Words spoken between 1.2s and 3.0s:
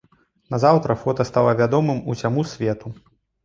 стала вядомым усяму свету.